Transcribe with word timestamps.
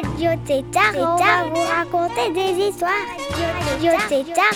Radio 0.00 0.30
Tétard 0.46 0.92
vous 0.92 1.60
raconter 1.60 2.32
des 2.32 2.66
histoires. 2.68 2.92
Radio 3.68 3.92
Tétard. 4.08 4.54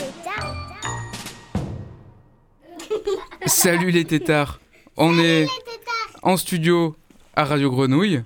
Salut 3.47 3.91
les 3.91 4.05
tétards. 4.05 4.61
On 4.97 5.19
est 5.19 5.49
en 6.23 6.37
studio 6.37 6.95
à 7.35 7.45
Radio 7.45 7.73
Grenouille, 7.73 8.23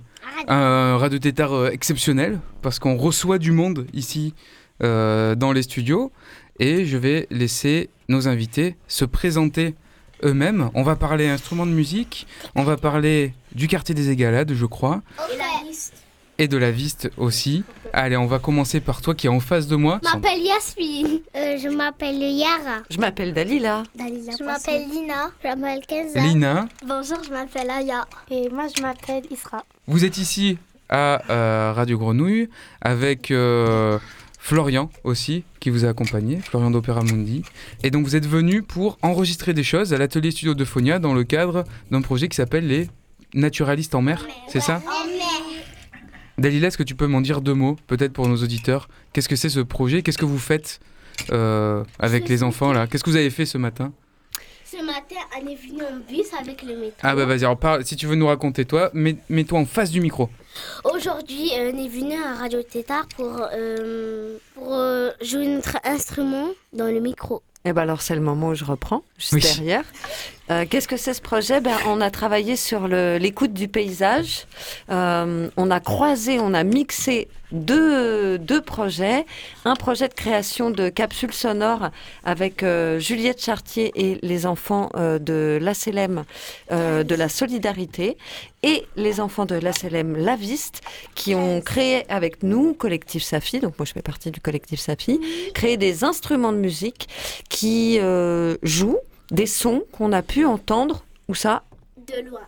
un 0.47 0.97
radio 0.97 1.17
tétard 1.17 1.53
euh, 1.53 1.71
exceptionnel 1.71 2.39
parce 2.61 2.77
qu'on 2.77 2.97
reçoit 2.97 3.39
du 3.39 3.51
monde 3.51 3.87
ici 3.93 4.35
euh, 4.83 5.33
dans 5.33 5.53
les 5.53 5.63
studios. 5.63 6.11
Et 6.59 6.85
je 6.85 6.97
vais 6.97 7.25
laisser 7.31 7.89
nos 8.09 8.27
invités 8.27 8.75
se 8.87 9.05
présenter 9.05 9.73
eux-mêmes. 10.23 10.69
On 10.75 10.83
va 10.83 10.95
parler 10.95 11.27
instruments 11.27 11.65
de 11.65 11.71
musique, 11.71 12.27
on 12.53 12.63
va 12.63 12.77
parler 12.77 13.33
du 13.55 13.67
quartier 13.67 13.95
des 13.95 14.11
Égalades, 14.11 14.53
je 14.53 14.65
crois, 14.67 15.01
et 16.37 16.47
de 16.47 16.57
la 16.57 16.71
Viste 16.71 17.09
aussi. 17.17 17.63
Allez, 17.93 18.17
on 18.17 18.27
va 18.27 18.39
commencer 18.39 18.79
par 18.79 19.01
toi 19.01 19.15
qui 19.15 19.27
est 19.27 19.29
en 19.29 19.39
face 19.39 19.67
de 19.67 19.75
moi. 19.75 19.99
Je 20.03 20.09
m'appelle 20.09 20.41
Yasmine. 20.41 21.19
Euh, 21.35 21.57
je 21.57 21.69
m'appelle 21.69 22.15
Yara. 22.15 22.83
Je 22.89 22.97
m'appelle 22.97 23.33
Dalila. 23.33 23.83
Je 23.97 24.43
m'appelle 24.43 24.89
Lina. 24.89 25.31
Je 25.43 25.47
m'appelle 25.47 25.85
Kenza. 25.87 26.19
Lina, 26.19 26.67
Bonjour, 26.85 27.17
je 27.23 27.31
m'appelle 27.31 27.69
Aya. 27.69 28.05
Et 28.29 28.49
moi, 28.49 28.65
je 28.75 28.81
m'appelle 28.81 29.23
Isra. 29.31 29.63
Vous 29.87 30.05
êtes 30.05 30.17
ici 30.17 30.57
à 30.89 31.21
euh, 31.29 31.73
Radio 31.75 31.97
Grenouille 31.97 32.49
avec 32.81 33.31
euh, 33.31 33.99
Florian 34.39 34.89
aussi 35.03 35.43
qui 35.59 35.69
vous 35.69 35.85
a 35.85 35.89
accompagné, 35.89 36.37
Florian 36.37 36.71
d'Opéra 36.71 37.03
Mundi. 37.03 37.43
Et 37.83 37.91
donc 37.91 38.05
vous 38.05 38.15
êtes 38.15 38.27
venu 38.27 38.61
pour 38.61 38.97
enregistrer 39.01 39.53
des 39.53 39.63
choses 39.63 39.93
à 39.93 39.97
l'atelier 39.97 40.31
studio 40.31 40.53
de 40.53 40.63
Phonia 40.63 40.99
dans 40.99 41.13
le 41.13 41.23
cadre 41.23 41.65
d'un 41.91 42.01
projet 42.01 42.29
qui 42.29 42.37
s'appelle 42.37 42.67
les 42.67 42.89
Naturalistes 43.33 43.93
en 43.93 44.01
mer, 44.01 44.25
c'est 44.47 44.61
ça? 44.61 44.81
Dalila, 46.37 46.67
est-ce 46.67 46.77
que 46.77 46.83
tu 46.83 46.93
peux 46.95 47.07
m'en 47.07 47.21
dire 47.21 47.41
deux 47.41 47.53
mots, 47.55 47.77
peut-être 47.87 48.13
pour 48.13 48.27
nos 48.27 48.37
auditeurs 48.37 48.89
Qu'est-ce 49.11 49.27
que 49.29 49.35
c'est 49.35 49.49
ce 49.49 49.59
projet 49.59 50.03
Qu'est-ce 50.03 50.19
que 50.19 50.25
vous 50.25 50.37
faites 50.37 50.79
euh, 51.31 51.83
avec 51.97 52.29
les 52.29 52.43
enfants 52.43 52.73
là 52.73 52.85
Qu'est-ce 52.85 53.03
que 53.03 53.09
vous 53.09 53.15
avez 53.15 53.31
fait 53.31 53.47
ce 53.47 53.57
matin 53.57 53.91
Ce 54.63 54.77
matin, 54.85 55.15
on 55.35 55.47
est 55.47 55.55
venu 55.55 55.81
en 55.81 55.97
bus 56.07 56.27
avec 56.39 56.61
le 56.61 56.75
métro. 56.77 56.97
Ah 57.01 57.15
bah 57.15 57.25
vas-y, 57.25 57.39
alors 57.43 57.57
parle- 57.57 57.83
si 57.83 57.95
tu 57.95 58.05
veux 58.05 58.13
nous 58.15 58.27
raconter 58.27 58.65
toi, 58.65 58.91
mets- 58.93 59.17
mets-toi 59.29 59.57
en 59.59 59.65
face 59.65 59.89
du 59.89 59.99
micro. 59.99 60.29
Aujourd'hui, 60.83 61.49
euh, 61.57 61.71
on 61.73 61.83
est 61.83 61.89
venu 61.89 62.13
à 62.13 62.35
Radio 62.35 62.61
Tétard 62.61 63.07
pour, 63.15 63.41
euh, 63.53 64.37
pour 64.53 64.77
jouer 65.25 65.47
notre 65.47 65.77
instrument 65.85 66.49
dans 66.71 66.85
le 66.87 66.99
micro. 66.99 67.41
Eh 67.69 67.73
ben 67.73 67.81
alors 67.81 68.01
c'est 68.01 68.15
le 68.15 68.21
moment 68.21 68.47
où 68.49 68.55
je 68.55 68.63
reprends, 68.63 69.03
juste 69.17 69.33
Oui. 69.33 69.41
derrière. 69.41 69.83
Euh, 70.49 70.65
Qu'est-ce 70.69 70.87
que 70.87 70.95
c'est 70.95 71.13
ce 71.13 71.21
projet? 71.21 71.59
Ben, 71.59 71.75
On 71.85 71.99
a 71.99 72.09
travaillé 72.09 72.55
sur 72.55 72.87
l'écoute 72.87 73.51
du 73.51 73.67
paysage. 73.67 74.45
Euh, 74.89 75.49
on 75.57 75.69
a 75.69 75.79
croisé, 75.81 76.39
on 76.39 76.53
a 76.53 76.63
mixé 76.63 77.27
deux, 77.51 78.61
projets. 78.65 79.25
Un 79.65 79.75
projet 79.75 80.07
de 80.07 80.13
création 80.13 80.69
de 80.69 80.89
capsules 80.89 81.33
sonores 81.33 81.89
avec 82.23 82.63
euh, 82.63 82.99
Juliette 82.99 83.41
Chartier 83.41 83.91
et 83.95 84.19
les 84.21 84.45
enfants 84.45 84.89
euh, 84.95 85.19
de 85.19 85.57
l'ACLM 85.61 86.23
euh, 86.71 87.03
de 87.03 87.15
la 87.15 87.29
solidarité 87.29 88.17
et 88.63 88.85
les 88.95 89.19
enfants 89.19 89.45
de 89.45 89.55
l'ACLM 89.55 90.17
Laviste 90.17 90.81
qui 91.15 91.35
ont 91.35 91.61
créé 91.61 92.09
avec 92.11 92.43
nous, 92.43 92.73
collectif 92.73 93.23
Safi, 93.23 93.59
donc 93.59 93.77
moi 93.77 93.85
je 93.85 93.93
fais 93.93 94.01
partie 94.01 94.31
du 94.31 94.41
collectif 94.41 94.79
Safi, 94.79 95.19
créé 95.53 95.77
des 95.77 96.03
instruments 96.03 96.51
de 96.51 96.57
musique 96.57 97.07
qui 97.49 97.99
jouent 98.63 98.99
des 99.31 99.45
sons 99.45 99.83
qu'on 99.91 100.11
a 100.11 100.21
pu 100.21 100.45
entendre, 100.45 101.03
où 101.27 101.35
ça? 101.35 101.63
De 102.07 102.27
loin. 102.27 102.41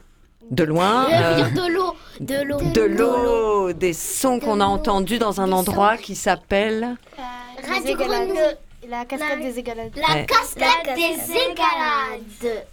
De 0.51 0.63
loin. 0.63 1.07
Euh, 1.11 1.49
de 1.49 1.73
l'eau. 1.73 1.95
De 2.19 2.43
l'eau. 2.43 2.59
de 2.59 2.81
l'eau, 2.81 3.73
des 3.73 3.93
sons 3.93 4.39
qu'on 4.39 4.59
a 4.59 4.65
entendus 4.65 5.19
dans 5.19 5.39
un 5.41 5.51
endroit 5.51 5.97
qui 5.97 6.15
s'appelle 6.15 6.95
Radio. 7.67 7.95
Grenouille. 7.95 8.39
La 8.89 9.05
cascade 9.05 9.41
des 9.41 9.59
égalades. 9.59 9.91
La 9.95 10.15
Ouais. 10.15 10.25
cascade 10.25 10.95
des 10.95 11.31
égalades. 11.33 12.65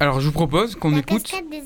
Alors 0.00 0.20
je 0.20 0.26
vous 0.26 0.32
propose 0.32 0.74
qu'on 0.74 0.96
écoute 0.96 1.30
des 1.50 1.62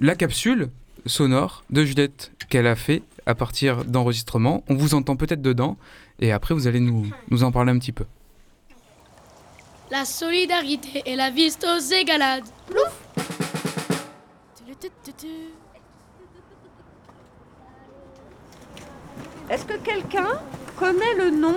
la 0.00 0.16
capsule 0.16 0.68
sonore 1.06 1.62
de 1.70 1.84
Juliette 1.84 2.32
qu'elle 2.48 2.66
a 2.66 2.74
fait 2.74 3.02
à 3.26 3.36
partir 3.36 3.84
d'enregistrements. 3.84 4.64
On 4.68 4.74
vous 4.74 4.94
entend 4.94 5.14
peut-être 5.14 5.42
dedans 5.42 5.76
et 6.20 6.32
après 6.32 6.54
vous 6.54 6.66
allez 6.66 6.80
nous, 6.80 7.06
nous 7.30 7.44
en 7.44 7.52
parler 7.52 7.70
un 7.70 7.78
petit 7.78 7.92
peu. 7.92 8.04
La 9.92 10.04
solidarité 10.04 11.02
et 11.06 11.14
la 11.14 11.30
viste 11.30 11.64
aux 11.64 11.92
égalades. 11.94 12.44
Est-ce 19.48 19.64
que 19.64 19.76
quelqu'un 19.78 20.40
connaît 20.78 21.14
le 21.16 21.30
nom 21.30 21.56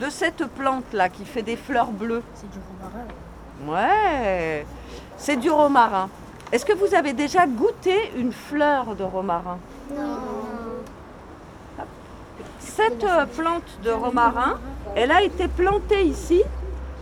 de 0.00 0.10
cette 0.10 0.44
plante-là 0.46 1.08
qui 1.08 1.24
fait 1.24 1.42
des 1.42 1.56
fleurs 1.56 1.90
bleues 1.92 2.22
C'est 2.34 2.50
du 2.50 2.58
romarin. 2.68 3.06
Ouais, 3.66 4.66
c'est 5.16 5.36
du 5.36 5.50
romarin. 5.50 6.10
Est-ce 6.52 6.66
que 6.66 6.74
vous 6.74 6.94
avez 6.94 7.12
déjà 7.12 7.46
goûté 7.46 8.12
une 8.16 8.32
fleur 8.32 8.94
de 8.94 9.02
romarin? 9.02 9.58
Non. 9.96 10.18
Cette 12.58 13.04
euh, 13.04 13.24
plante 13.24 13.80
de 13.82 13.90
romarin, 13.90 14.58
elle 14.94 15.10
a 15.10 15.22
été 15.22 15.48
plantée 15.48 16.02
ici 16.02 16.42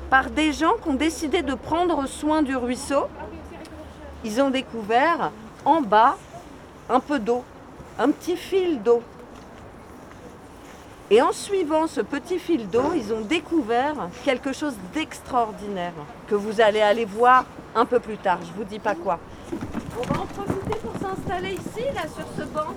par 0.09 0.31
des 0.31 0.53
gens 0.53 0.75
qui 0.81 0.89
ont 0.89 0.95
décidé 0.95 1.43
de 1.43 1.55
prendre 1.55 2.07
soin 2.07 2.43
du 2.43 2.55
ruisseau. 2.57 3.07
Ils 4.25 4.41
ont 4.41 4.51
découvert 4.51 5.31
en 5.65 5.81
bas 5.83 6.17
un 6.89 7.01
peu 7.01 7.19
d'eau, 7.19 7.45
un 7.99 8.11
petit 8.11 8.37
fil 8.37 8.83
d'eau. 8.83 9.03
Et 11.11 11.21
en 11.21 11.33
suivant 11.33 11.87
ce 11.87 12.01
petit 12.01 12.39
fil 12.39 12.69
d'eau, 12.69 12.93
ils 12.95 13.13
ont 13.13 13.21
découvert 13.21 14.09
quelque 14.25 14.53
chose 14.53 14.75
d'extraordinaire 14.95 15.93
que 16.27 16.35
vous 16.35 16.61
allez 16.61 16.81
aller 16.81 17.05
voir 17.05 17.45
un 17.75 17.85
peu 17.85 18.01
plus 18.01 18.17
tard. 18.17 18.39
Je 18.43 18.53
vous 18.57 18.65
dis 18.65 18.79
pas 18.79 18.95
quoi. 18.95 19.19
On 19.99 20.15
va 20.15 20.21
en 20.23 20.27
profiter 20.27 20.79
pour 20.83 20.93
s'installer 21.01 21.53
ici, 21.53 21.85
là, 21.95 22.03
sur 22.03 22.27
ce 22.37 22.45
banc. 22.49 22.75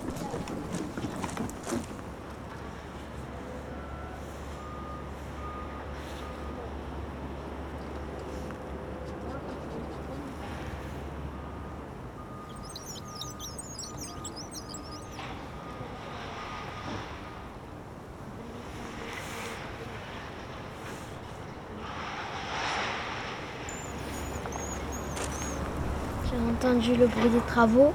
J'ai 26.38 26.52
entendu 26.52 26.96
le 26.96 27.08
bruit 27.08 27.30
des 27.30 27.40
travaux. 27.48 27.94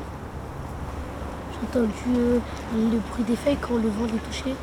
J'ai 1.53 1.78
entendu 1.78 1.92
euh, 2.08 2.38
le 2.75 2.98
bruit 2.98 3.25
des 3.25 3.37
feuilles 3.37 3.56
quand 3.61 3.76
le 3.76 3.88
vent 3.88 4.06
les 4.12 4.19
touchait. 4.19 4.56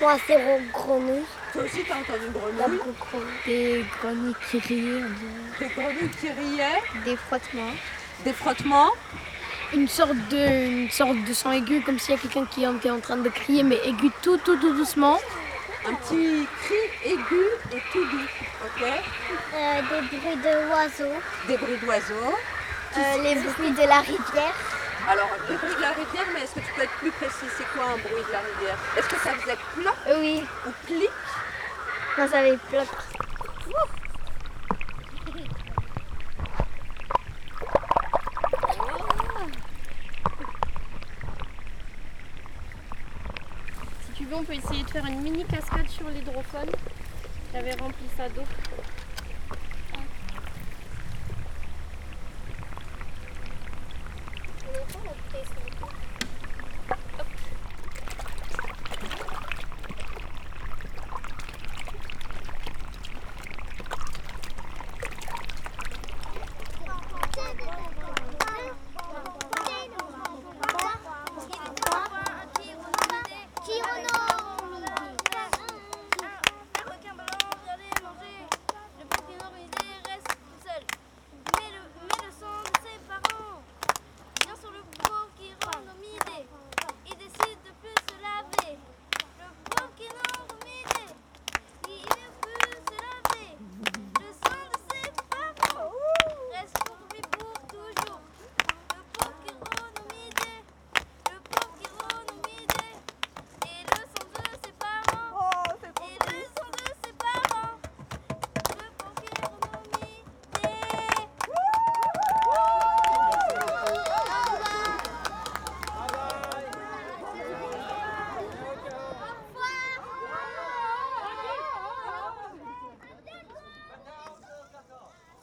Grenouille 0.00 0.16
Moi, 0.16 0.16
c'est 0.26 0.58
une 0.58 0.70
grenouille. 0.70 1.24
Toi 1.52 1.62
aussi, 1.62 1.84
t'as 1.86 1.94
entendu 1.96 2.26
une 2.26 2.56
La 2.58 2.64
grenouille 2.64 2.94
grenouille. 2.98 3.26
Des 3.46 3.84
grenouilles 4.00 4.34
qui 4.50 4.58
riaient, 4.58 5.02
Des 5.58 5.68
grenouilles 5.68 6.10
qui 6.20 6.28
riaient, 6.28 6.82
des 7.04 7.16
frottements. 7.16 7.74
des 8.24 8.32
frottements. 8.32 8.90
Une 9.72 9.86
sorte 9.88 10.16
de, 10.30 10.82
une 10.82 10.90
sorte 10.90 11.16
de 11.24 11.32
son 11.32 11.52
aigu, 11.52 11.80
comme 11.82 11.98
s'il 11.98 12.14
y 12.14 12.18
a 12.18 12.20
quelqu'un 12.20 12.44
qui 12.46 12.64
était 12.64 12.90
en 12.90 12.98
train 13.00 13.16
de 13.18 13.28
crier, 13.28 13.62
mais 13.62 13.78
aigu 13.84 14.10
tout, 14.22 14.36
tout, 14.38 14.56
tout 14.56 14.74
doucement. 14.74 15.18
Un 15.88 15.94
petit 15.94 16.46
cri 16.64 17.10
aigu 17.12 17.44
et 17.72 17.82
tout 17.92 18.04
doux, 18.04 18.28
ok? 18.66 18.82
Euh, 19.54 19.80
des 20.10 20.16
bruits 20.18 20.36
d'oiseaux. 20.42 21.14
Des 21.48 21.56
bruits 21.56 21.78
d'oiseaux. 21.82 22.34
Euh, 22.98 23.22
les 23.22 23.34
bruits 23.36 23.70
de 23.70 23.88
la 23.88 24.00
rivière. 24.00 24.54
Alors, 25.08 25.28
le 25.48 25.56
bruit 25.56 25.74
de 25.74 25.80
la 25.80 25.90
rivière, 25.90 26.26
mais 26.34 26.42
est-ce 26.42 26.54
que 26.54 26.60
tu 26.60 26.72
peux 26.74 26.82
être 26.82 26.92
plus 26.98 27.10
précis? 27.10 27.46
C'est 27.56 27.66
quoi 27.74 27.84
un 27.84 27.96
bruit 27.96 28.22
de 28.26 28.32
la 28.32 28.40
rivière? 28.40 28.78
Est-ce 28.96 29.08
que 29.08 29.16
ça 29.16 29.32
faisait 29.34 29.56
plop? 29.74 29.94
Oui. 30.20 30.44
ou 30.66 30.70
clic? 30.86 31.10
Moi, 32.16 32.28
ça 32.28 32.38
avait 32.38 32.56
plop. 32.56 32.86
Si 44.04 44.12
tu 44.16 44.24
veux, 44.26 44.36
on 44.36 44.44
peut 44.44 44.54
essayer 44.54 44.82
de 44.82 44.90
faire 44.90 45.06
une 45.06 45.22
mini 45.22 45.44
cascade 45.44 45.88
sur 45.88 46.08
l'hydrophone. 46.08 46.70
J'avais 47.52 47.72
rempli 47.72 48.06
ça 48.16 48.28
d'eau. 48.28 48.42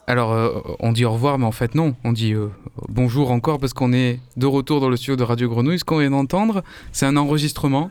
Alors, 0.08 0.32
euh, 0.32 0.60
on 0.80 0.92
dit 0.92 1.04
au 1.04 1.12
revoir, 1.12 1.38
mais 1.38 1.44
en 1.44 1.52
fait, 1.52 1.74
non. 1.74 1.94
On 2.02 2.12
dit 2.12 2.32
euh, 2.32 2.48
bonjour 2.88 3.30
encore 3.30 3.58
parce 3.58 3.74
qu'on 3.74 3.92
est 3.92 4.20
de 4.38 4.46
retour 4.46 4.80
dans 4.80 4.88
le 4.88 4.96
studio 4.96 5.16
de 5.16 5.22
Radio 5.22 5.50
Grenouille. 5.50 5.78
Ce 5.78 5.84
qu'on 5.84 5.98
vient 5.98 6.10
d'entendre, 6.10 6.62
c'est 6.92 7.04
un 7.04 7.18
enregistrement 7.18 7.90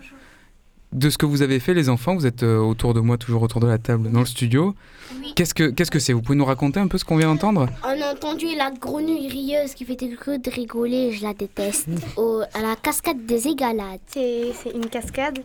de 0.94 1.12
ce 1.12 1.18
que 1.20 1.28
vous 1.28 1.44
avez 1.44 1.60
fait, 1.60 1.76
les 1.76 1.90
enfants. 1.90 2.16
Vous 2.16 2.26
êtes 2.26 2.42
euh, 2.42 2.58
autour 2.58 2.96
de 2.96 3.02
moi, 3.02 3.20
toujours 3.20 3.44
autour 3.44 3.62
de 3.62 3.68
la 3.68 3.78
table, 3.78 4.10
dans 4.12 4.22
le 4.22 4.26
studio. 4.26 4.74
Oui. 5.22 5.34
Qu'est-ce 5.36 5.54
que 5.54 5.70
qu'est-ce 5.70 5.92
que 5.92 6.00
c'est? 6.00 6.12
Vous 6.12 6.24
pouvez 6.24 6.38
nous 6.40 6.46
raconter 6.46 6.80
un 6.80 6.88
peu 6.88 6.98
ce 6.98 7.06
qu'on 7.06 7.18
vient 7.18 7.28
d'entendre? 7.28 7.68
On 7.84 8.02
a 8.02 8.14
entendu 8.14 8.48
la 8.58 8.72
grenouille 8.72 9.28
rieuse 9.28 9.76
qui 9.76 9.86
fait 9.86 9.96
que 9.96 10.38
de 10.38 10.50
rigoler, 10.50 11.12
je 11.12 11.22
la 11.22 11.36
déteste. 11.36 11.88
Au- 12.18 12.42
à 12.56 12.62
la 12.64 12.76
cascade 12.82 13.28
des 13.28 13.48
égalades. 13.48 14.00
C'est 14.08 14.54
c'est 14.54 14.72
une 14.72 14.88
cascade 14.88 15.40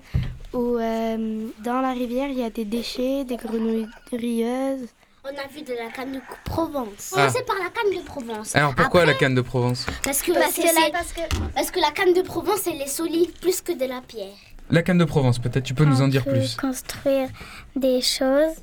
où 0.55 0.77
euh, 0.79 1.45
dans 1.63 1.83
la 1.83 1.93
rivière 1.93 2.29
il 2.31 2.39
y 2.39 2.45
a 2.45 2.51
des 2.51 2.65
déchets, 2.65 3.25
des 3.25 3.37
grenouilles 3.37 3.89
rieuses. 4.11 4.89
On 5.25 5.29
a 5.29 5.47
vu 5.55 5.63
de 5.63 5.73
la 5.75 5.89
canne 5.91 6.13
de 6.13 6.21
Provence. 6.45 7.15
Ah. 7.17 7.29
C'est 7.33 7.47
par 7.47 7.57
la 7.57 7.71
canne 7.71 7.97
de 7.97 8.05
Provence. 8.05 8.57
Alors, 8.57 8.75
pourquoi 8.75 9.05
la 9.05 9.15
canne 9.15 9.37
de 9.37 9.41
Provence 9.41 9.87
Parce 10.03 10.21
que, 10.21 10.33
Parce 10.33 10.47
parce, 10.47 10.57
que 10.57 10.63
que 10.63 10.81
la- 10.81 10.91
parce 10.91 11.13
que 11.13 11.21
parce 11.55 11.71
que 11.71 11.81
la 11.81 11.91
canne 11.93 12.13
de 12.13 12.23
Provence, 12.23 12.67
elle 12.67 12.81
est 12.81 12.89
solide 12.89 13.31
plus 13.41 13.61
que 13.61 13.73
de 13.73 13.85
la 13.87 14.01
pierre. 14.01 14.35
La 14.71 14.83
canne 14.83 14.99
de 14.99 15.05
Provence, 15.05 15.39
peut-être 15.39 15.63
tu 15.65 15.75
peux 15.75 15.85
nous 15.85 16.03
en 16.03 16.09
dire 16.09 16.23
on 16.27 16.31
peut 16.33 16.39
plus. 16.39 16.57
construire 16.57 17.29
des 17.77 18.01
choses. 18.01 18.55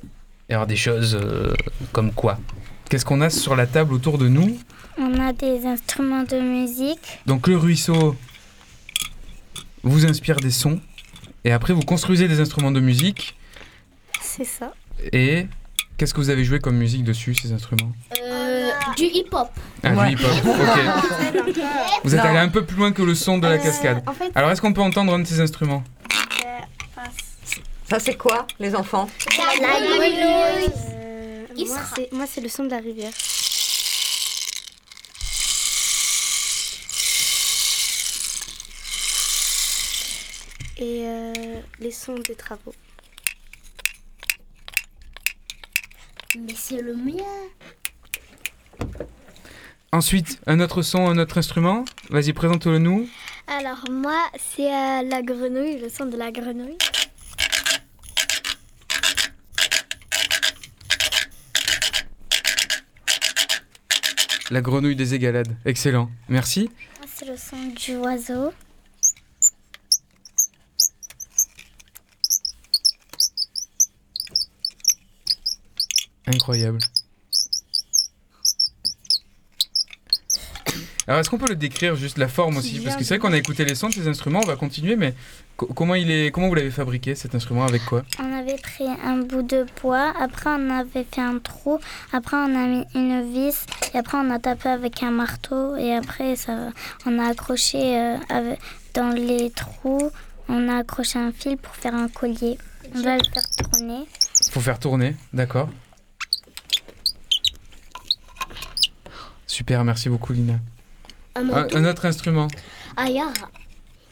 Et 0.50 0.54
alors, 0.54 0.66
des 0.66 0.76
choses 0.76 1.14
euh, 1.14 1.54
comme 1.92 2.12
quoi? 2.12 2.38
Qu'est-ce 2.90 3.06
qu'on 3.06 3.20
a 3.22 3.30
sur 3.30 3.56
la 3.56 3.66
table 3.66 3.94
autour 3.94 4.18
de 4.18 4.28
nous? 4.28 4.58
On 4.98 5.18
a 5.18 5.32
des 5.32 5.64
instruments 5.64 6.24
de 6.24 6.38
musique. 6.40 7.20
Donc, 7.24 7.46
le 7.46 7.56
ruisseau 7.56 8.16
vous 9.82 10.04
inspire 10.04 10.36
des 10.40 10.50
sons. 10.50 10.78
Et 11.44 11.52
après, 11.52 11.72
vous 11.72 11.80
construisez 11.82 12.28
des 12.28 12.40
instruments 12.40 12.72
de 12.72 12.80
musique. 12.80 13.38
C'est 14.20 14.44
ça. 14.44 14.74
Et 15.12 15.46
qu'est-ce 16.00 16.14
que 16.14 16.20
vous 16.22 16.30
avez 16.30 16.44
joué 16.44 16.60
comme 16.60 16.76
musique 16.78 17.04
dessus, 17.04 17.34
ces 17.34 17.52
instruments 17.52 17.92
Euh, 18.22 18.70
du 18.96 19.04
hip-hop. 19.04 19.50
Ah, 19.82 19.92
Ouais. 19.92 20.08
du 20.08 20.22
hip-hop, 20.22 20.32
ok. 20.46 21.54
Vous 22.04 22.14
êtes 22.14 22.22
Non. 22.24 22.30
allé 22.30 22.38
un 22.38 22.48
peu 22.48 22.64
plus 22.64 22.74
loin 22.78 22.90
que 22.90 23.02
le 23.02 23.14
son 23.14 23.36
de 23.36 23.46
la 23.46 23.58
cascade. 23.58 24.02
En 24.06 24.14
fait, 24.14 24.30
Alors, 24.34 24.50
est-ce 24.50 24.62
qu'on 24.62 24.72
peut 24.72 24.80
entendre 24.80 25.12
un 25.12 25.18
de 25.18 25.26
ces 25.26 25.40
instruments 25.40 25.84
Ça, 27.90 28.00
c'est 28.00 28.14
quoi, 28.16 28.46
les 28.58 28.74
enfants 28.74 29.10
euh, 30.82 31.46
moi 32.12 32.24
c'est 32.26 32.40
le 32.40 32.48
son 32.48 32.64
de 32.64 32.70
la 32.70 32.78
rivière. 32.78 33.12
Et 40.78 41.02
euh, 41.04 41.32
les 41.80 41.90
sons 41.90 42.14
des 42.26 42.34
travaux. 42.34 42.72
Mais 46.38 46.54
c'est 46.54 46.80
le 46.80 46.94
mien. 46.94 47.24
Ensuite, 49.92 50.40
un 50.46 50.60
autre 50.60 50.82
son, 50.82 51.08
un 51.08 51.18
autre 51.18 51.38
instrument 51.38 51.84
Vas-y, 52.10 52.32
présente-le 52.32 52.78
nous. 52.78 53.08
Alors 53.48 53.84
moi, 53.90 54.16
c'est 54.38 54.72
euh, 54.72 55.02
la 55.02 55.22
grenouille, 55.22 55.78
le 55.78 55.88
son 55.88 56.06
de 56.06 56.16
la 56.16 56.30
grenouille. 56.30 56.78
La 64.52 64.60
grenouille 64.60 64.96
des 64.96 65.14
égalades. 65.14 65.56
Excellent. 65.64 66.10
Merci. 66.28 66.70
C'est 67.12 67.26
le 67.26 67.36
son 67.36 67.56
du 67.74 67.96
oiseau. 67.96 68.52
Incroyable. 76.34 76.78
Alors, 81.06 81.20
est-ce 81.20 81.30
qu'on 81.30 81.38
peut 81.38 81.48
le 81.48 81.56
décrire 81.56 81.96
juste 81.96 82.18
la 82.18 82.28
forme 82.28 82.58
aussi? 82.58 82.78
Parce 82.80 82.94
que 82.96 83.02
c'est 83.02 83.14
vrai 83.16 83.18
qu'on 83.18 83.32
a 83.32 83.36
écouté 83.38 83.64
les 83.64 83.74
sons 83.74 83.88
de 83.88 83.94
ces 83.94 84.06
instruments, 84.06 84.40
on 84.44 84.46
va 84.46 84.54
continuer, 84.54 84.94
mais 84.94 85.12
co- 85.56 85.66
comment, 85.74 85.96
il 85.96 86.08
est, 86.08 86.30
comment 86.30 86.46
vous 86.48 86.54
l'avez 86.54 86.70
fabriqué 86.70 87.16
cet 87.16 87.34
instrument 87.34 87.64
Avec 87.66 87.84
quoi? 87.84 88.04
On 88.20 88.32
avait 88.38 88.56
pris 88.58 88.84
un 88.86 89.16
bout 89.18 89.42
de 89.42 89.66
bois, 89.82 90.12
après 90.20 90.50
on 90.50 90.70
avait 90.70 91.04
fait 91.12 91.20
un 91.20 91.38
trou, 91.40 91.80
après 92.12 92.36
on 92.36 92.54
a 92.54 92.66
mis 92.66 92.84
une 92.94 93.32
vis, 93.32 93.66
et 93.92 93.98
après 93.98 94.18
on 94.18 94.30
a 94.30 94.38
tapé 94.38 94.68
avec 94.68 95.02
un 95.02 95.10
marteau, 95.10 95.74
et 95.76 95.92
après 95.94 96.36
ça, 96.36 96.68
on 97.06 97.18
a 97.18 97.28
accroché 97.30 97.98
euh, 97.98 98.16
avec- 98.28 98.60
dans 98.94 99.10
les 99.10 99.50
trous, 99.50 100.12
on 100.48 100.68
a 100.68 100.76
accroché 100.78 101.18
un 101.18 101.32
fil 101.32 101.56
pour 101.56 101.74
faire 101.74 101.94
un 101.94 102.08
collier. 102.08 102.56
On 102.94 103.02
va 103.02 103.16
le 103.16 103.24
faire 103.24 103.42
tourner. 103.72 104.04
Faut 104.52 104.60
faire 104.60 104.78
tourner, 104.78 105.16
d'accord. 105.32 105.68
Super, 109.50 109.82
merci 109.84 110.08
beaucoup 110.08 110.32
Lina. 110.32 110.60
Un 111.34 111.50
Un, 111.50 111.66
un 111.74 111.84
autre 111.86 112.06
instrument. 112.06 112.46
Ayara. 112.96 113.50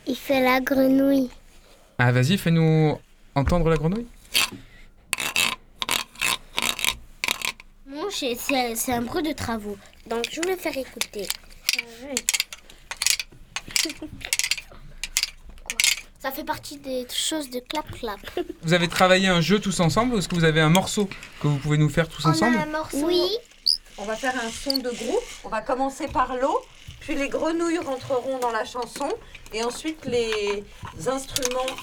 Il 0.08 0.16
fait 0.16 0.42
la 0.42 0.60
grenouille. 0.60 1.30
Ah, 1.96 2.10
vas-y, 2.10 2.36
fais-nous 2.38 2.98
entendre 3.36 3.68
la 3.70 3.76
grenouille. 3.76 4.08
Moi, 7.86 8.08
j'ai- 8.18 8.34
c'est 8.74 8.92
un 8.92 9.02
bruit 9.02 9.22
de 9.22 9.32
travaux. 9.32 9.76
Donc, 10.08 10.24
je 10.32 10.40
vais 10.40 10.50
le 10.54 10.56
faire 10.56 10.76
écouter. 10.76 11.28
Ça 16.20 16.32
fait 16.32 16.42
partie 16.44 16.78
des 16.78 17.06
choses 17.14 17.48
de 17.48 17.60
clap-clap. 17.60 18.18
Vous 18.62 18.72
avez 18.72 18.88
travaillé 18.88 19.28
un 19.28 19.40
jeu 19.40 19.60
tous 19.60 19.78
ensemble 19.78 20.14
ou 20.14 20.18
est-ce 20.18 20.26
que 20.28 20.34
vous 20.34 20.42
avez 20.42 20.60
un 20.60 20.68
morceau 20.68 21.08
que 21.40 21.46
vous 21.46 21.58
pouvez 21.58 21.78
nous 21.78 21.88
faire 21.88 22.08
tous 22.08 22.26
ensemble 22.26 22.58
Oui. 22.94 23.22
On 24.00 24.04
va 24.04 24.14
faire 24.16 24.34
un 24.36 24.50
son 24.50 24.78
de 24.78 24.90
groupe. 24.90 25.24
On 25.44 25.48
va 25.48 25.60
commencer 25.60 26.08
par 26.08 26.36
l'eau, 26.36 26.64
puis 27.00 27.14
les 27.14 27.28
grenouilles 27.28 27.78
rentreront 27.78 28.38
dans 28.38 28.50
la 28.50 28.64
chanson, 28.64 29.08
et 29.52 29.62
ensuite 29.64 30.04
les 30.04 30.64
instruments 31.06 31.76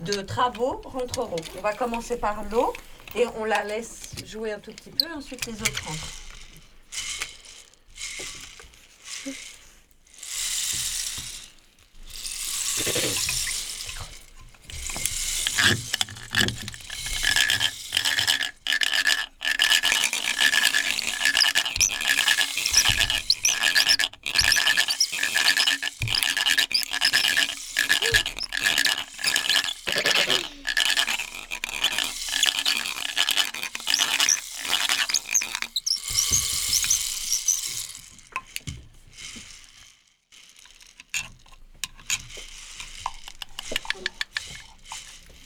de 0.00 0.20
travaux 0.20 0.80
rentreront. 0.84 1.36
On 1.58 1.62
va 1.62 1.72
commencer 1.72 2.18
par 2.18 2.44
l'eau, 2.50 2.72
et 3.14 3.26
on 3.38 3.44
la 3.44 3.64
laisse 3.64 4.10
jouer 4.26 4.52
un 4.52 4.58
tout 4.58 4.72
petit 4.72 4.90
peu, 4.90 5.06
ensuite 5.16 5.46
les 5.46 5.60
autres 5.60 5.84
rentrent. 5.86 6.12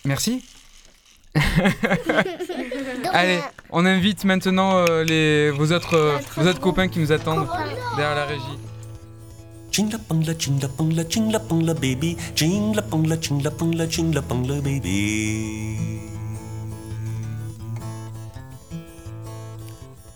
Merci. 0.04 0.44
Allez, 3.12 3.40
on 3.70 3.86
invite 4.00 4.24
maintenant 4.24 4.76
euh, 4.76 5.04
les, 5.04 5.50
vos, 5.50 5.72
autres, 5.72 5.94
euh, 5.94 6.18
vos 6.34 6.48
autres 6.48 6.58
copains 6.58 6.88
qui 6.88 7.00
nous 7.00 7.12
attendent 7.12 7.46
derrière 7.96 8.14
la 8.14 8.24
régie. 8.24 8.58
Chingla 9.70 9.98
pongla 9.98 10.34
chingla 10.38 10.68
pongla 10.68 11.04
chingla 11.04 11.38
pongla 11.38 11.74
baby 11.74 12.16
chingla 12.34 12.80
pongla 12.80 13.18
chingla 13.20 13.50
pongla 13.50 13.86
chingla 13.86 14.22
pongla 14.22 14.54
baby 14.62 15.76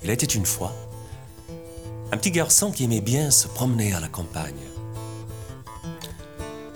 Il 0.03 0.09
était 0.09 0.25
une 0.25 0.47
fois 0.47 0.73
un 2.11 2.17
petit 2.17 2.31
garçon 2.31 2.73
qui 2.73 2.85
aimait 2.85 3.03
bien 3.03 3.31
se 3.31 3.49
promener 3.49 3.93
à 3.93 4.01
la 4.01 4.09
campagne. 4.09 4.65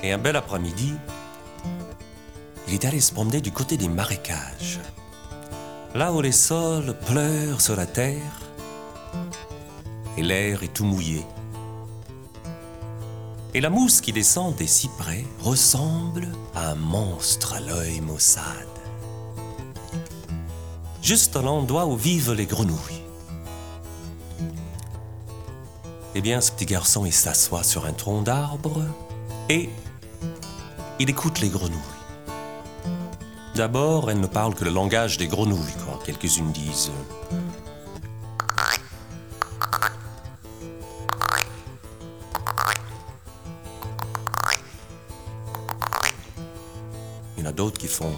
Et 0.03 0.13
un 0.13 0.19
bel 0.19 0.37
après-midi, 0.37 0.93
il 2.67 2.75
est 2.75 2.85
allé 2.85 3.01
se 3.01 3.13
promener 3.13 3.41
du 3.41 3.51
côté 3.51 3.79
des 3.79 3.89
marécages. 3.89 4.79
Là 5.95 6.13
où 6.13 6.21
les 6.21 6.33
sols 6.33 6.95
pleurent 7.07 7.61
sur 7.61 7.75
la 7.75 7.87
terre 7.87 8.41
et 10.19 10.23
l'air 10.23 10.63
est 10.63 10.73
tout 10.73 10.85
mouillé. 10.85 11.25
Et 13.55 13.61
la 13.61 13.71
mousse 13.71 14.01
qui 14.01 14.13
descend 14.13 14.55
des 14.55 14.67
cyprès 14.67 15.25
ressemble 15.41 16.29
à 16.55 16.73
un 16.73 16.75
monstre 16.75 17.55
à 17.55 17.61
l'œil 17.61 18.01
maussade. 18.01 18.45
Juste 21.03 21.37
à 21.37 21.43
l'endroit 21.43 21.87
où 21.87 21.97
vivent 21.97 22.35
les 22.35 22.47
grenouilles. 22.47 23.03
Eh 26.15 26.21
bien, 26.21 26.41
ce 26.41 26.53
petit 26.53 26.67
garçon, 26.67 27.07
il 27.07 27.13
s'assoit 27.13 27.63
sur 27.63 27.87
un 27.87 27.93
tronc 27.93 28.23
d'arbre 28.23 28.83
et 29.49 29.71
il 30.99 31.09
écoute 31.09 31.41
les 31.41 31.49
grenouilles. 31.49 31.98
D'abord, 33.59 34.09
elles 34.09 34.21
ne 34.21 34.29
parlent 34.29 34.55
que 34.55 34.65
le 34.65 34.71
langage 34.71 35.19
des 35.19 35.27
grenouilles, 35.27 35.75
quand 35.85 35.99
quelques-unes 36.05 36.53
disent. 36.53 36.93
Il 47.37 47.43
y 47.43 47.47
en 47.49 47.51
a 47.51 47.53
d'autres 47.53 47.79
qui 47.79 47.89
font. 47.89 48.15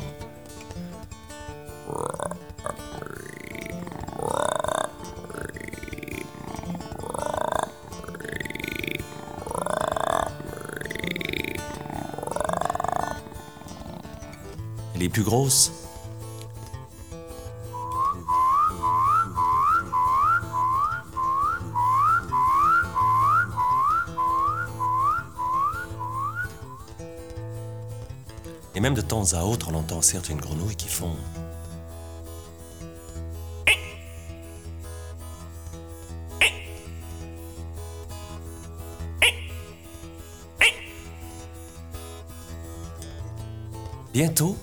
Plus 15.20 15.24
grosses. 15.24 15.72
Et 28.74 28.80
même 28.80 28.94
de 28.94 29.02
temps 29.02 29.34
à 29.34 29.42
autre, 29.44 29.68
on 29.70 29.74
entend 29.74 30.00
certaines 30.00 30.38
grenouilles 30.38 30.76
qui 30.76 30.88
font. 30.88 31.14
Bientôt, 44.14 44.56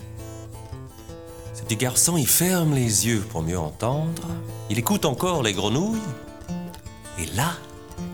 ce 1.67 1.73
petit 1.73 1.83
garçon, 1.83 2.15
il 2.15 2.27
ferme 2.27 2.75
les 2.75 3.07
yeux 3.07 3.19
pour 3.19 3.41
mieux 3.41 3.59
entendre. 3.59 4.23
Il 4.69 4.79
écoute 4.79 5.03
encore 5.03 5.43
les 5.43 5.51
grenouilles. 5.51 5.99
Et 7.19 7.25
là, 7.35 7.57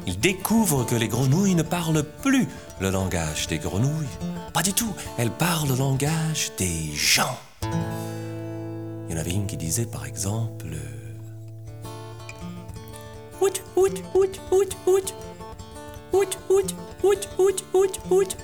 il 0.07 0.19
découvre 0.19 0.83
que 0.85 0.95
les 0.95 1.07
grenouilles 1.07 1.53
ne 1.53 1.61
parlent 1.61 2.03
plus 2.23 2.47
le 2.79 2.89
langage 2.89 3.45
des 3.45 3.59
grenouilles. 3.59 4.07
Pas 4.53 4.63
du 4.63 4.73
tout. 4.73 4.91
Elles 5.19 5.29
parlent 5.29 5.69
le 5.69 5.75
langage 5.75 6.51
des 6.57 6.95
gens. 6.95 7.37
Il 7.61 9.11
y 9.11 9.13
en 9.15 9.19
avait 9.19 9.33
une 9.33 9.45
qui 9.45 9.57
disait, 9.57 9.85
par 9.85 10.07
exemple... 10.07 10.75
Out, 13.39 13.61
out, 13.77 14.01
out, 14.15 14.39
out, 14.51 14.75
out. 14.87 15.13
Out, 16.11 16.37
out, 16.49 16.73
out, 17.03 17.21
out, 17.35 17.61
out, 17.75 17.99
out. 18.09 18.35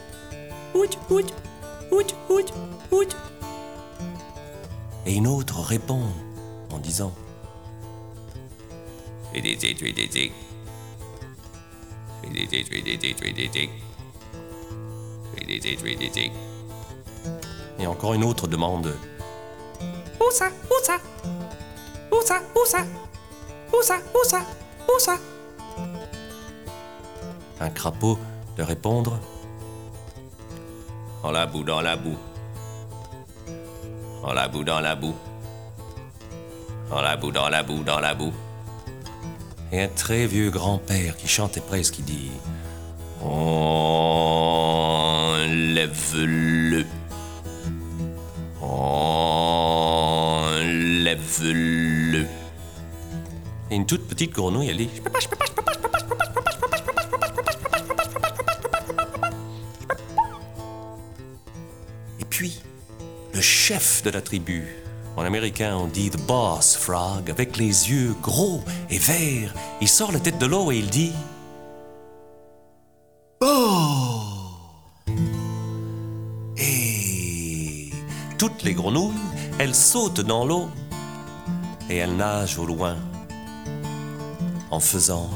Out, 0.75 0.97
out, 1.09 1.33
out, 1.91 2.13
out, 2.29 2.53
out. 2.93 3.28
Et 5.05 5.15
une 5.15 5.27
autre 5.27 5.59
répond 5.61 6.03
en 6.71 6.77
disant... 6.77 7.11
Et 17.79 17.87
encore 17.87 18.13
une 18.13 18.23
autre 18.23 18.47
demande. 18.47 18.95
Où 20.19 20.31
ça? 20.31 20.49
Où 20.69 20.83
ça? 20.83 20.97
Où 22.11 22.21
ça? 22.23 22.41
Où 22.55 22.65
ça? 22.65 22.85
Où 23.73 23.81
ça? 23.81 23.97
Où 24.13 24.23
ça? 24.23 24.41
Où 24.87 24.99
ça? 24.99 25.17
Un 27.59 27.69
crapaud 27.69 28.17
de 28.57 28.63
répondre. 28.63 29.19
Dans 31.23 31.31
la 31.31 31.45
boue, 31.45 31.63
dans 31.63 31.81
la 31.81 31.95
boue. 31.95 32.17
Dans 34.29 34.35
la 34.35 34.47
boue, 34.47 34.63
dans 34.63 34.79
la 34.79 34.95
boue. 34.95 35.15
Dans 36.91 37.01
la 37.01 37.17
boue, 37.17 37.31
dans 37.31 37.49
la 37.49 37.63
boue, 37.63 37.83
dans 37.83 37.99
la 37.99 38.13
boue. 38.13 38.31
Et 39.71 39.81
un 39.81 39.87
très 39.87 40.27
vieux 40.27 40.51
grand-père 40.51 41.17
qui 41.17 41.27
chantait 41.27 41.61
presque, 41.61 41.95
qui 41.95 42.03
dit 42.03 42.29
Enlève-le. 43.23 43.65
Enlève-le. 48.61 49.07
Et 53.71 53.75
une 53.75 53.87
toute 53.87 54.07
petite 54.07 54.33
grenouille, 54.33 54.69
elle 54.69 54.77
dit 54.77 54.91
Je 54.95 55.01
peux 55.01 55.09
pas, 55.09 55.19
je 55.19 55.27
peux 55.27 55.37
pas, 55.37 55.45
chef 63.69 64.01
de 64.01 64.09
la 64.09 64.21
tribu, 64.21 64.65
en 65.15 65.21
américain 65.21 65.77
on 65.77 65.85
dit 65.85 66.09
The 66.09 66.17
Boss 66.17 66.75
Frog, 66.75 67.29
avec 67.29 67.55
les 67.55 67.91
yeux 67.91 68.15
gros 68.19 68.63
et 68.89 68.97
verts, 68.97 69.53
il 69.79 69.87
sort 69.87 70.11
la 70.11 70.19
tête 70.19 70.39
de 70.39 70.47
l'eau 70.47 70.71
et 70.71 70.79
il 70.79 70.89
dit 70.89 71.13
Oh! 73.41 74.21
Et 76.57 77.91
toutes 78.39 78.63
les 78.63 78.73
grenouilles, 78.73 79.13
elles 79.59 79.75
sautent 79.75 80.21
dans 80.21 80.45
l'eau 80.45 80.67
et 81.91 81.97
elles 81.97 82.15
nagent 82.15 82.57
au 82.57 82.65
loin 82.65 82.97
en 84.71 84.79
faisant 84.79 85.29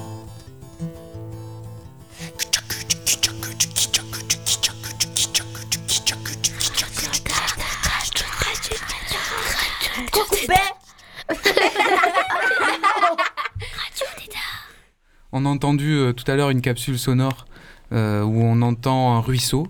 On 15.43 15.45
a 15.45 15.49
entendu 15.49 15.95
euh, 15.95 16.13
tout 16.13 16.23
à 16.31 16.37
l'heure 16.37 16.51
une 16.51 16.61
capsule 16.61 16.97
sonore 16.97 17.45
euh, 17.91 18.23
où 18.23 18.41
on 18.41 18.61
entend 18.61 19.17
un 19.17 19.19
ruisseau, 19.19 19.67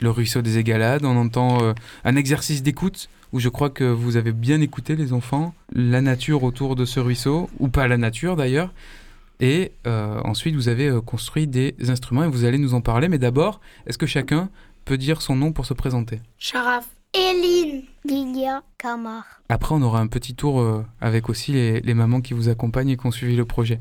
le 0.00 0.10
ruisseau 0.10 0.42
des 0.42 0.58
Égalades. 0.58 1.04
On 1.04 1.16
entend 1.16 1.62
euh, 1.62 1.72
un 2.04 2.16
exercice 2.16 2.64
d'écoute 2.64 3.08
où 3.32 3.38
je 3.38 3.48
crois 3.48 3.70
que 3.70 3.84
vous 3.84 4.16
avez 4.16 4.32
bien 4.32 4.60
écouté 4.60 4.96
les 4.96 5.12
enfants, 5.12 5.54
la 5.72 6.00
nature 6.00 6.42
autour 6.42 6.74
de 6.74 6.84
ce 6.84 6.98
ruisseau, 6.98 7.48
ou 7.60 7.68
pas 7.68 7.86
la 7.86 7.96
nature 7.96 8.34
d'ailleurs. 8.34 8.72
Et 9.38 9.72
ensuite, 9.84 10.54
vous 10.54 10.68
avez 10.68 10.98
construit 11.04 11.46
des 11.46 11.74
instruments 11.88 12.24
et 12.24 12.28
vous 12.28 12.44
allez 12.44 12.58
nous 12.58 12.74
en 12.74 12.80
parler. 12.80 13.08
Mais 13.08 13.18
d'abord, 13.18 13.60
est-ce 13.86 13.98
que 13.98 14.06
chacun 14.06 14.48
peut 14.84 14.96
dire 14.96 15.20
son 15.22 15.36
nom 15.36 15.52
pour 15.52 15.66
se 15.66 15.74
présenter? 15.74 16.20
Eline. 17.14 17.82
Lilia. 18.04 18.62
Kamar. 18.78 19.24
Après, 19.48 19.74
on 19.74 19.82
aura 19.82 20.00
un 20.00 20.06
petit 20.06 20.34
tour 20.34 20.60
euh, 20.60 20.84
avec 21.00 21.28
aussi 21.28 21.52
les, 21.52 21.80
les 21.80 21.94
mamans 21.94 22.20
qui 22.20 22.34
vous 22.34 22.48
accompagnent 22.48 22.90
et 22.90 22.96
qui 22.96 23.06
ont 23.06 23.10
suivi 23.10 23.36
le 23.36 23.44
projet. 23.44 23.80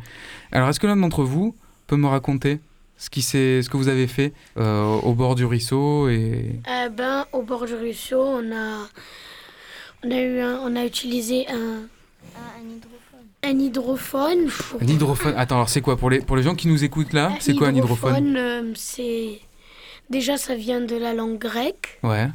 Alors, 0.51 0.69
est-ce 0.69 0.79
que 0.79 0.87
l'un 0.87 0.95
d'entre 0.97 1.23
vous 1.23 1.55
peut 1.87 1.95
me 1.97 2.07
raconter 2.07 2.59
ce, 2.97 3.09
qui 3.09 3.21
ce 3.21 3.67
que 3.67 3.77
vous 3.77 3.87
avez 3.87 4.07
fait 4.07 4.33
euh, 4.57 4.83
au 4.83 5.13
bord 5.13 5.35
du 5.35 5.45
ruisseau 5.45 6.07
et... 6.09 6.59
Eh 6.67 6.89
ben, 6.89 7.25
au 7.33 7.41
bord 7.41 7.65
du 7.65 7.73
ruisseau, 7.75 8.21
on 8.21 8.51
a, 8.55 8.87
on 10.03 10.11
a, 10.11 10.21
eu 10.21 10.39
un- 10.39 10.59
on 10.63 10.75
a 10.75 10.85
utilisé 10.85 11.45
un, 11.49 11.81
un 13.43 13.59
hydrophone. 13.59 14.47
pour- 14.47 14.81
Un 14.81 14.87
hydrophone. 14.87 15.33
Attends, 15.37 15.55
alors 15.55 15.69
c'est 15.69 15.81
quoi? 15.81 15.97
Pour 15.97 16.09
les, 16.09 16.19
pour 16.19 16.35
les 16.37 16.43
gens 16.43 16.55
qui 16.55 16.67
nous 16.67 16.83
écoutent 16.83 17.13
là 17.13 17.31
C'est 17.41 17.53
quoi 17.55 17.67
un 17.67 17.75
hydrophone 17.75 18.35
euh, 18.37 18.71
C'est 18.75 19.39
déjà 20.09 20.37
ça 20.37 20.55
vient 20.55 20.81
de 20.81 20.95
la 20.95 21.13
langue 21.13 21.37
grecque 21.37 21.99
Ouais. 22.01 22.27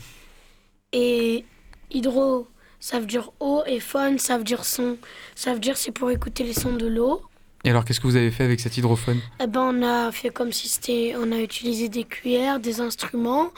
Et 0.92 1.44
hydro 1.90 2.48
ça 2.78 2.98
veut 2.98 3.06
dire 3.06 3.30
eau 3.40 3.62
et 3.66 3.78
phone 3.78 4.18
ça 4.18 4.38
veut 4.38 4.44
dire 4.44 4.64
son. 4.64 4.96
Ça 5.34 5.52
veut 5.52 5.60
dire 5.60 5.76
c'est 5.76 5.92
pour 5.92 6.10
écouter 6.10 6.44
les 6.44 6.54
sons 6.54 6.74
de 6.76 6.86
l'eau. 6.86 7.22
Et 7.62 7.68
alors, 7.68 7.84
qu'est-ce 7.84 8.00
que 8.00 8.06
vous 8.06 8.16
avez 8.16 8.30
fait 8.30 8.44
avec 8.44 8.58
cet 8.58 8.78
hydrophone? 8.78 9.20
Eh 9.38 9.46
ben 9.46 9.60
on 9.60 9.82
a 9.82 10.10
fait 10.12 10.30
comme 10.30 10.50
si 10.50 10.66
c'était 10.66 11.12
on 11.18 11.30
a 11.30 11.38
utilisé 11.38 11.90
des 11.90 12.04
cuillères, 12.04 12.58
des 12.58 12.80
instruments 12.80 13.50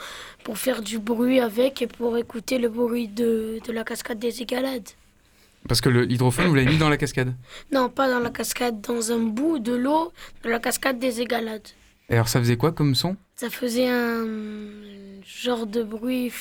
pour 0.43 0.57
faire 0.57 0.81
du 0.81 0.99
bruit 0.99 1.39
avec 1.39 1.81
et 1.81 1.87
pour 1.87 2.17
écouter 2.17 2.57
le 2.57 2.67
bruit 2.67 3.07
de, 3.07 3.59
de 3.65 3.71
la 3.71 3.85
cascade 3.85 4.19
des 4.19 4.41
Égalades. 4.41 4.89
Parce 5.69 5.79
que 5.79 5.87
le- 5.87 6.03
l'hydrophone, 6.03 6.47
vous 6.47 6.55
l'avez 6.55 6.69
mis 6.69 6.77
dans 6.77 6.89
la 6.89 6.97
cascade? 6.97 7.33
Non, 7.71 7.87
pas 7.87 8.09
dans 8.11 8.19
la 8.19 8.29
cascade, 8.29 8.81
dans 8.81 9.13
un 9.13 9.19
bout 9.19 9.59
de 9.59 9.71
l'eau 9.73 10.11
de 10.43 10.49
la 10.49 10.59
cascade 10.59 10.99
des 10.99 11.21
Égalades. 11.21 11.69
Et 12.09 12.15
alors, 12.15 12.27
ça 12.27 12.39
faisait 12.41 12.57
quoi 12.57 12.73
comme 12.73 12.95
son? 12.95 13.15
Ça 13.37 13.49
faisait 13.49 13.87
un 13.89 14.25
genre 15.25 15.65
de 15.65 15.81
bruit. 15.81 16.33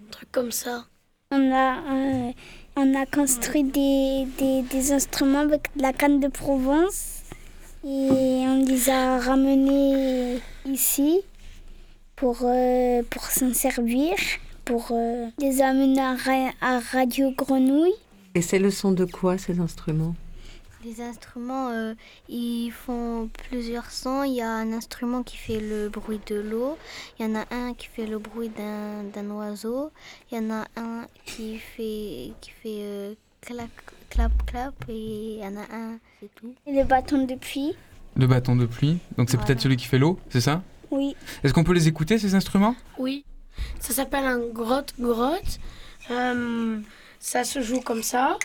Un 0.00 0.10
truc 0.10 0.30
comme 0.32 0.52
ça. 0.52 0.84
On 1.30 1.52
a, 1.52 1.78
euh, 1.78 2.32
on 2.76 2.94
a 2.94 3.06
construit 3.06 3.64
des, 3.64 4.26
des, 4.38 4.62
des 4.62 4.92
instruments 4.92 5.40
avec 5.40 5.68
de 5.76 5.82
la 5.82 5.92
canne 5.92 6.20
de 6.20 6.28
Provence 6.28 7.22
et 7.84 7.88
on 7.88 8.64
les 8.64 8.88
a 8.90 9.18
ramenés 9.18 10.40
ici 10.64 11.22
pour, 12.16 12.38
euh, 12.42 13.02
pour 13.10 13.24
s'en 13.24 13.52
servir, 13.52 14.14
pour 14.64 14.88
euh, 14.92 15.26
les 15.38 15.60
amener 15.62 16.00
à, 16.00 16.16
à 16.60 16.80
Radio 16.80 17.30
Grenouille. 17.32 17.94
Et 18.34 18.42
c'est 18.42 18.58
le 18.58 18.70
son 18.70 18.92
de 18.92 19.04
quoi 19.04 19.38
ces 19.38 19.60
instruments? 19.60 20.14
Les 20.84 21.00
instruments, 21.00 21.70
euh, 21.70 21.94
ils 22.28 22.70
font 22.70 23.30
plusieurs 23.48 23.90
sons. 23.90 24.22
Il 24.24 24.34
y 24.34 24.42
a 24.42 24.50
un 24.50 24.72
instrument 24.72 25.22
qui 25.22 25.36
fait 25.38 25.58
le 25.60 25.88
bruit 25.88 26.20
de 26.26 26.34
l'eau. 26.36 26.76
Il 27.18 27.26
y 27.26 27.28
en 27.30 27.34
a 27.36 27.44
un 27.50 27.72
qui 27.72 27.86
fait 27.86 28.06
le 28.06 28.18
bruit 28.18 28.50
d'un 28.50 29.04
d'un 29.04 29.30
oiseau. 29.30 29.90
Il 30.30 30.38
y 30.38 30.40
en 30.40 30.50
a 30.50 30.66
un 30.76 31.06
qui 31.24 31.56
fait, 31.58 32.32
qui 32.42 32.50
fait 32.62 32.80
euh, 32.82 33.14
clac, 33.40 33.70
clap, 34.10 34.32
clap. 34.46 34.74
Et 34.88 35.36
il 35.36 35.38
y 35.38 35.46
en 35.46 35.56
a 35.56 35.62
un, 35.74 35.98
c'est 36.20 36.34
tout. 36.34 36.54
Et 36.66 36.72
le 36.74 36.84
bâton 36.84 37.24
de 37.24 37.34
pluie, 37.34 37.74
Le 38.16 38.26
bâton 38.26 38.54
de 38.54 38.66
pluie. 38.66 38.98
Donc, 39.16 39.30
c'est 39.30 39.36
Voilà. 39.36 39.46
peut-être 39.46 39.60
celui 39.62 39.76
qui 39.76 39.86
fait 39.86 39.98
l'eau, 39.98 40.18
c'est 40.28 40.40
ça? 40.42 40.62
Oui. 40.90 41.16
Est-ce 41.42 41.54
qu'on 41.54 41.64
peut 41.64 41.72
les 41.72 41.88
écouter, 41.88 42.18
ces 42.18 42.34
instruments? 42.34 42.76
Oui. 42.98 43.24
Ça 43.80 43.94
s'appelle 43.94 44.24
un 44.24 44.38
grotte-grotte. 44.38 45.58
Euh, 46.10 46.78
ça 47.20 47.42
se 47.44 47.62
joue 47.62 47.80
comme 47.80 48.02
ça. 48.02 48.36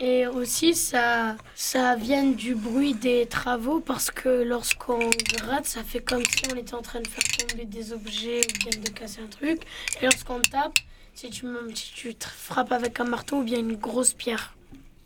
Et 0.00 0.26
aussi, 0.28 0.74
ça, 0.74 1.36
ça 1.56 1.96
vient 1.96 2.24
du 2.24 2.54
bruit 2.54 2.94
des 2.94 3.26
travaux 3.26 3.80
parce 3.80 4.10
que 4.12 4.42
lorsqu'on 4.44 5.10
gratte, 5.36 5.66
ça 5.66 5.82
fait 5.82 6.00
comme 6.00 6.22
si 6.24 6.42
on 6.52 6.56
était 6.56 6.74
en 6.74 6.82
train 6.82 7.00
de 7.00 7.08
faire 7.08 7.24
tomber 7.48 7.64
des 7.64 7.92
objets 7.92 8.42
ou 8.42 8.58
bien 8.70 8.80
de 8.80 8.88
casser 8.90 9.20
un 9.22 9.26
truc. 9.26 9.60
Et 10.00 10.04
lorsqu'on 10.04 10.40
tape, 10.40 10.78
si 11.14 11.30
tu, 11.30 11.46
me- 11.46 11.74
si 11.74 11.92
tu 11.92 12.14
te 12.14 12.26
frappes 12.26 12.70
avec 12.70 13.00
un 13.00 13.04
marteau 13.04 13.38
ou 13.40 13.42
bien 13.42 13.58
une 13.58 13.74
grosse 13.76 14.12
pierre. 14.12 14.54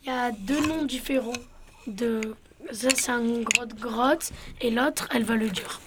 Il 0.03 0.09
y 0.09 0.11
a 0.11 0.31
deux 0.31 0.59
noms 0.67 0.85
différents 0.85 1.33
de 1.87 2.21
ça, 2.71 2.89
c'est 2.95 3.09
un 3.11 3.41
grotte-grotte 3.41 4.31
et 4.61 4.69
l'autre, 4.69 5.09
elle 5.13 5.23
va 5.23 5.35
le 5.35 5.49
dur. 5.49 5.81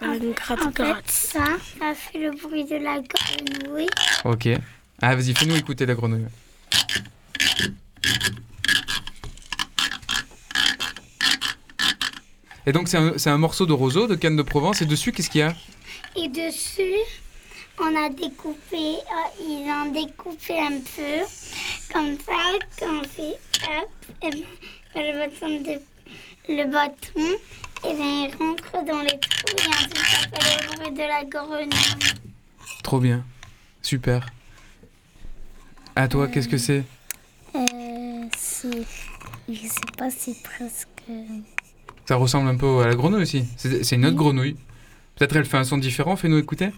Un 0.00 0.10
En 0.10 0.18
fait, 0.18 0.32
gratte-gratte. 0.32 1.08
ça, 1.10 1.44
ça 1.78 1.94
fait 1.94 2.18
le 2.18 2.32
bruit 2.32 2.64
de 2.64 2.74
la 2.76 3.00
grenouille. 3.00 3.86
Ok. 4.24 4.48
Ah, 5.00 5.14
vas-y, 5.14 5.32
fais-nous 5.32 5.54
écouter 5.56 5.86
la 5.86 5.94
grenouille. 5.94 6.26
Et 12.64 12.72
donc, 12.72 12.86
c'est 12.88 12.96
un, 12.96 13.14
c'est 13.18 13.30
un 13.30 13.38
morceau 13.38 13.66
de 13.66 13.72
roseau, 13.72 14.06
de 14.06 14.14
canne 14.14 14.36
de 14.36 14.42
Provence, 14.42 14.82
et 14.82 14.86
dessus, 14.86 15.10
qu'est-ce 15.12 15.30
qu'il 15.30 15.40
y 15.40 15.42
a? 15.42 15.54
Et 16.14 16.28
dessus, 16.28 16.94
on 17.80 17.96
a 17.96 18.08
découpé, 18.08 18.76
euh, 18.76 19.40
ils 19.40 19.68
ont 19.68 19.90
découpé 19.90 20.60
un 20.60 20.78
peu, 20.78 21.26
comme 21.92 22.16
ça, 22.18 22.32
quand 22.78 23.00
on 23.00 23.02
fait 23.02 23.36
hop, 23.64 23.90
et 24.22 24.30
ben, 24.94 25.12
le 25.12 25.18
bâton, 25.18 25.60
de, 25.60 25.80
le 26.48 26.70
bâton, 26.70 27.38
et 27.84 27.94
bien 27.94 28.26
il 28.26 28.34
rentre 28.38 28.84
dans 28.86 29.02
les 29.02 29.18
trous, 29.18 29.56
et 29.58 29.68
ensuite 29.68 29.96
ça 29.96 30.40
fait 30.40 30.70
le 30.70 30.76
bruit 30.76 30.92
de 30.92 30.98
la 30.98 31.24
grenouille. 31.24 31.68
Trop 32.84 33.00
bien. 33.00 33.24
Super. 33.82 34.26
À 35.96 36.06
toi, 36.06 36.28
qu'est-ce 36.28 36.48
que 36.48 36.58
c'est? 36.58 36.84
C'est, 38.62 38.86
je 39.52 39.66
sais 39.66 39.80
pas, 39.96 40.10
c'est 40.10 40.40
presque... 40.42 40.88
Ça 42.06 42.16
ressemble 42.16 42.48
un 42.48 42.56
peu 42.56 42.80
à 42.80 42.86
la 42.86 42.94
grenouille 42.94 43.22
aussi. 43.22 43.44
C'est 43.56 43.92
une 43.92 44.06
autre 44.06 44.16
grenouille. 44.16 44.56
Peut-être 45.16 45.36
elle 45.36 45.44
fait 45.44 45.56
un 45.56 45.64
son 45.64 45.78
différent, 45.78 46.16
fais-nous 46.16 46.38
écouter. 46.38 46.70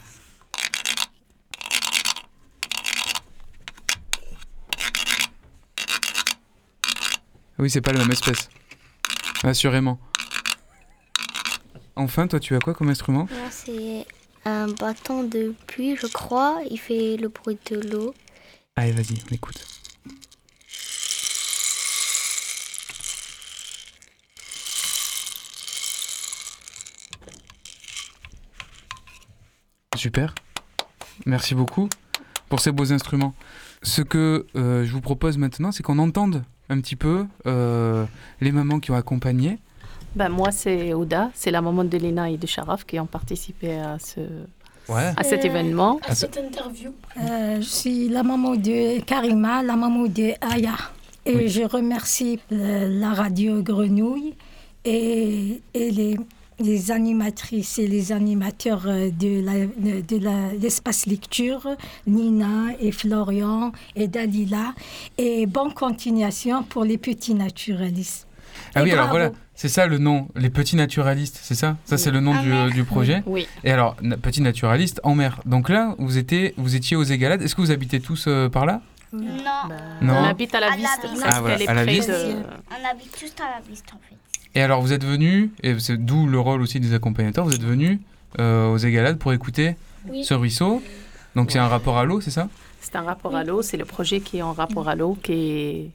Oui, 7.58 7.70
c'est 7.70 7.80
pas 7.80 7.92
la 7.92 8.00
même 8.00 8.10
espèce. 8.10 8.48
Assurément. 9.42 9.98
Enfin, 11.96 12.26
toi, 12.26 12.40
tu 12.40 12.56
as 12.56 12.58
quoi 12.58 12.74
comme 12.74 12.88
instrument? 12.88 13.28
C'est 13.50 14.06
un 14.44 14.68
bâton 14.68 15.22
de 15.22 15.54
pluie, 15.66 15.96
je 15.96 16.06
crois. 16.06 16.60
Il 16.70 16.78
fait 16.78 17.16
le 17.16 17.28
bruit 17.28 17.58
de 17.70 17.76
l'eau. 17.90 18.14
Allez, 18.76 18.92
vas-y, 18.92 19.22
on 19.30 19.34
écoute. 19.34 19.73
Super. 30.04 30.34
Merci 31.24 31.54
beaucoup 31.54 31.88
pour 32.50 32.60
ces 32.60 32.72
beaux 32.72 32.92
instruments. 32.92 33.32
Ce 33.82 34.02
que 34.02 34.44
euh, 34.54 34.84
je 34.84 34.92
vous 34.92 35.00
propose 35.00 35.38
maintenant, 35.38 35.72
c'est 35.72 35.82
qu'on 35.82 35.98
entende 35.98 36.42
un 36.68 36.78
petit 36.82 36.94
peu 36.94 37.24
euh, 37.46 38.04
les 38.42 38.52
mamans 38.52 38.80
qui 38.80 38.90
ont 38.90 38.96
accompagné. 38.96 39.58
Ben, 40.14 40.28
moi, 40.28 40.50
c'est 40.52 40.92
Ouda, 40.92 41.30
c'est 41.32 41.50
la 41.50 41.62
maman 41.62 41.84
de 41.84 41.96
Léna 41.96 42.28
et 42.28 42.36
de 42.36 42.46
Sharaf 42.46 42.84
qui 42.84 43.00
ont 43.00 43.06
participé 43.06 43.76
à, 43.80 43.98
ce, 43.98 44.20
Ouais. 44.90 45.10
à 45.16 45.22
cet 45.24 45.42
Euh, 45.46 45.48
événement. 45.48 45.98
À 46.06 46.14
cette 46.14 46.36
interview. 46.36 46.90
Euh, 47.22 47.56
je 47.62 47.66
suis 47.66 48.08
la 48.10 48.22
maman 48.22 48.56
de 48.56 49.00
Karima, 49.04 49.62
la 49.62 49.74
maman 49.76 50.04
de 50.04 50.32
Aya. 50.52 50.76
Et 51.24 51.34
Oui. 51.34 51.48
je 51.48 51.62
remercie 51.62 52.40
la 52.50 53.14
radio 53.14 53.62
Grenouille 53.62 54.34
et, 54.84 55.62
et 55.72 55.90
les, 55.90 56.18
les 56.60 56.90
animatrices 56.90 57.78
et 57.78 57.86
les 57.86 58.12
animateurs 58.12 58.82
euh, 58.86 59.10
de 59.10 59.40
la- 59.44 59.66
de 60.02 60.18
la- 60.22 60.52
l'espace 60.60 61.06
lecture, 61.06 61.68
Nina 62.06 62.72
et 62.80 62.92
Florian 62.92 63.72
et 63.96 64.08
Dalila. 64.08 64.74
Et 65.18 65.46
bonne 65.46 65.72
continuation 65.72 66.62
pour 66.62 66.84
les 66.84 66.98
petits 66.98 67.34
naturalistes. 67.34 68.26
Ah 68.74 68.80
Et 68.80 68.84
oui, 68.84 68.92
alors 68.92 69.08
voilà, 69.08 69.32
c'est 69.56 69.68
ça 69.68 69.86
le 69.88 69.98
nom, 69.98 70.28
les 70.36 70.50
petits 70.50 70.76
naturalistes, 70.76 71.40
c'est 71.42 71.56
ça? 71.56 71.76
Ça, 71.84 71.98
c'est 71.98 72.12
le 72.12 72.20
nom 72.20 72.32
En 72.34 72.42
du, 72.68 72.72
du 72.72 72.84
projet? 72.84 73.22
Oui. 73.26 73.48
Et 73.64 73.70
alors, 73.72 73.96
na- 74.00 74.16
petit 74.16 74.40
naturaliste 74.42 75.00
en 75.02 75.14
mer. 75.16 75.40
Donc 75.44 75.68
là, 75.68 75.96
vous 75.98 76.18
étiez, 76.18 76.54
vous 76.56 76.76
étiez 76.76 76.96
aux 76.96 77.02
Égalades. 77.02 77.42
Est-ce 77.42 77.56
que 77.56 77.60
vous 77.60 77.72
habitez 77.72 77.98
tous 78.00 78.26
euh, 78.28 78.48
par 78.48 78.64
là? 78.64 78.80
Non, 79.22 79.68
Non. 80.02 80.14
On 80.20 80.24
habite 80.24 80.54
à 80.54 80.60
la 80.60 80.66
À 80.66 80.70
la 80.70 80.76
Viste, 80.76 81.06
Ah, 81.24 81.40
voilà, 81.40 81.56
à 81.70 81.74
la 81.74 81.84
Viste. 81.84 82.10
de... 82.10 82.14
on 82.14 82.90
habite 82.90 83.18
juste 83.18 83.40
à 83.40 83.44
la 83.56 83.60
viste 83.68 83.86
en 83.94 83.98
fait. 84.08 84.16
Et 84.56 84.62
alors, 84.62 84.80
vous 84.80 84.92
êtes 84.92 85.04
venus, 85.04 85.50
et 85.62 85.78
c'est 85.80 85.96
d'où 85.96 86.26
le 86.26 86.38
rôle 86.38 86.62
aussi 86.62 86.78
des 86.80 86.94
accompagnateurs, 86.94 87.44
vous 87.44 87.54
êtes 87.54 87.62
venus 87.64 87.98
euh, 88.38 88.68
aux 88.68 88.76
Égalades 88.78 89.18
pour 89.18 89.32
écouter 89.32 89.76
Oui. 90.08 90.24
ce 90.24 90.34
ruisseau. 90.34 90.82
Donc 91.34 91.50
c'est 91.50 91.58
un 91.58 91.66
rapport 91.68 91.98
à 91.98 92.04
l'eau, 92.04 92.20
c'est 92.20 92.30
ça? 92.30 92.48
C'est 92.80 92.94
un 92.96 93.02
rapport 93.02 93.34
à 93.34 93.42
l'eau, 93.44 93.62
c'est 93.62 93.76
le 93.76 93.84
projet 93.84 94.20
qui 94.20 94.38
est 94.38 94.42
en 94.42 94.52
rapport 94.52 94.88
à 94.88 94.94
l'eau 94.94 95.18
qui 95.22 95.32
est, 95.32 95.90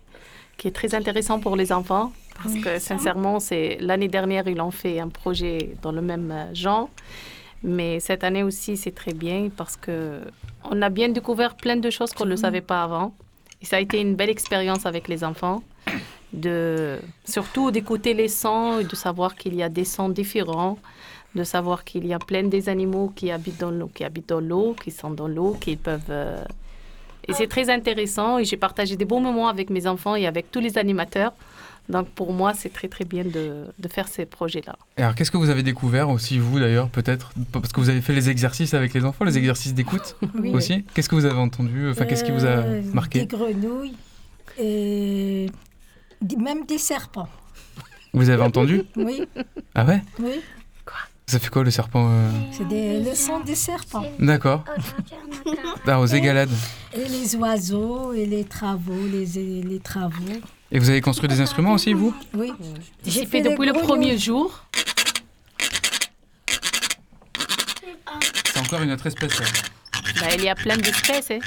qui 0.58 0.68
est 0.68 0.72
très 0.72 0.94
intéressant 0.96 1.40
pour 1.40 1.56
les 1.56 1.72
enfants. 1.72 2.12
Parce 2.42 2.56
que 2.56 2.80
sincèrement, 2.80 3.40
c'est 3.40 3.78
l'année 3.82 4.08
dernière, 4.08 4.48
ils 4.48 4.60
ont 4.62 4.72
fait 4.72 5.00
un 5.00 5.10
projet 5.10 5.72
dans 5.82 5.92
le 5.92 6.02
même 6.02 6.32
euh, 6.32 6.54
genre. 6.56 6.90
Mais 7.64 8.00
cette 8.00 8.24
année 8.24 8.44
aussi, 8.44 8.78
c'est 8.78 8.92
très 8.96 9.14
bien 9.14 9.50
parce 9.56 9.76
que 9.76 10.22
on 10.64 10.82
a 10.82 10.90
bien 10.90 11.10
découvert 11.10 11.56
plein 11.56 11.76
de 11.78 11.90
choses 11.90 12.14
qu'on 12.14 12.26
ne 12.26 12.36
savait 12.36 12.62
pas 12.62 12.84
avant. 12.84 13.14
Et 13.62 13.66
ça 13.66 13.78
a 13.78 13.80
été 13.80 14.00
une 14.00 14.16
belle 14.16 14.30
expérience 14.30 14.86
avec 14.86 15.08
les 15.08 15.24
enfants. 15.24 15.62
De, 16.32 17.00
surtout 17.26 17.72
d'écouter 17.72 18.14
les 18.14 18.28
sons 18.28 18.80
et 18.80 18.84
de 18.84 18.96
savoir 18.96 19.36
qu'il 19.36 19.56
y 19.56 19.64
a 19.64 19.70
des 19.70 19.84
sons 19.84 20.10
différents, 20.10 20.78
de 21.36 21.44
savoir 21.44 21.84
qu'il 21.84 22.06
y 22.06 22.14
a 22.14 22.20
plein 22.20 22.44
des 22.44 22.70
animaux 22.70 23.12
qui 23.16 23.32
habitent 23.32 23.60
dans 23.60 23.72
l'eau, 23.72 23.90
qui 23.94 24.06
qui 24.84 24.92
sont 24.92 25.10
dans 25.10 25.28
l'eau, 25.28 25.58
qui 25.60 25.76
peuvent. 25.76 26.02
euh, 26.12 26.44
Et 27.28 27.34
c'est 27.34 27.48
très 27.48 27.70
intéressant. 27.70 28.38
Et 28.38 28.46
j'ai 28.46 28.58
partagé 28.58 28.96
des 28.96 29.06
bons 29.06 29.20
moments 29.20 29.50
avec 29.50 29.70
mes 29.70 29.86
enfants 29.88 30.16
et 30.16 30.28
avec 30.28 30.52
tous 30.52 30.60
les 30.60 30.78
animateurs. 30.78 31.34
Donc 31.90 32.08
pour 32.10 32.34
moi, 32.34 32.54
c'est 32.54 32.70
très 32.72 32.88
très 32.88 33.04
bien 33.04 33.24
de, 33.24 33.66
de 33.80 33.88
faire 33.88 34.08
ces 34.08 34.26
projets-là. 34.26 34.76
Et 34.98 35.02
alors 35.02 35.16
qu'est-ce 35.16 35.32
que 35.32 35.38
vous 35.38 35.50
avez 35.50 35.64
découvert 35.64 36.10
aussi, 36.10 36.38
vous 36.38 36.60
d'ailleurs, 36.60 36.90
peut-être? 36.90 37.32
Parce 37.52 37.72
que 37.72 37.80
vous 37.80 37.90
avez 37.90 38.02
fait 38.02 38.14
les 38.14 38.30
exercices 38.30 38.74
avec 38.76 38.94
les 38.94 39.04
enfants, 39.06 39.26
les 39.26 39.38
exercices 39.40 39.74
d'écoute 39.74 40.16
Oui. 40.40 40.52
aussi. 40.54 40.86
Qu'est-ce 40.94 41.10
que 41.10 41.16
vous 41.16 41.26
avez 41.26 41.40
entendu? 41.40 41.90
Enfin, 41.90 42.06
qu'est-ce 42.06 42.24
qui 42.24 42.32
vous 42.32 42.46
a 42.46 42.50
Euh, 42.60 42.82
marqué? 42.94 43.22
Des 43.22 43.26
grenouilles 43.38 43.96
et 44.60 45.48
même 46.38 46.66
des 46.66 46.78
serpents. 46.78 47.30
Vous 48.14 48.30
avez 48.30 48.44
entendu? 48.44 48.84
Oui, 48.96 49.22
Ah 49.76 49.86
ouais? 49.86 50.02
Oui. 50.20 50.42
Ça 51.30 51.38
fait 51.38 51.50
quoi 51.50 51.64
le 51.64 51.70
serpent 51.70 52.10
euh 52.10 52.28
C'est 52.52 52.68
des, 52.68 53.02
le 53.02 53.14
son 53.14 53.40
des 53.42 53.54
serpents. 53.54 54.04
D'accord. 54.18 54.64
Ah, 55.86 56.00
aux 56.00 56.08
égalades. 56.08 56.50
Et 56.92 57.08
les 57.08 57.36
oiseaux 57.36 58.14
et 58.14 58.26
les 58.26 58.46
travaux, 58.46 58.98
les, 59.12 59.62
les 59.62 59.80
travaux. 59.80 60.16
Et 60.72 60.80
vous 60.80 60.90
avez 60.90 61.02
construit 61.02 61.30
des 61.30 61.40
instruments 61.40 61.74
aussi, 61.74 61.94
vous 61.94 62.16
Oui. 62.34 62.52
J'ai 63.06 63.28
fait 63.28 63.42
depuis 63.42 63.68
le 63.68 63.74
premier 63.74 64.18
jour. 64.18 64.64
C'est 68.52 68.60
encore 68.60 68.82
une 68.82 68.92
autre 68.92 69.06
espèce. 69.06 69.40
Bah, 70.20 70.28
il 70.36 70.44
y 70.44 70.50
a 70.50 70.56
plein 70.56 70.78
d'espèces. 70.78 71.30
hein. 71.30 71.40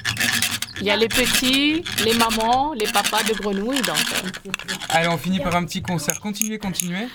Il 0.80 0.86
y 0.86 0.90
a 0.90 0.96
les 0.96 1.08
petits, 1.08 1.84
les 2.04 2.14
mamans, 2.14 2.72
les 2.72 2.86
papas 2.86 3.22
de 3.22 3.34
grenouilles. 3.34 3.80
Euh, 3.88 4.50
Allez, 4.88 5.08
on 5.08 5.18
finit 5.18 5.38
par 5.40 5.54
un 5.54 5.64
petit 5.64 5.82
concert. 5.82 6.20
Continuez, 6.20 6.58
continuez. 6.58 7.06